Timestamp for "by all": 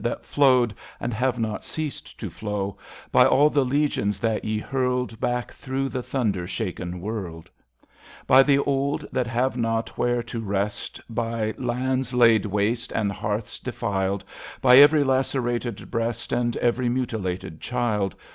3.11-3.51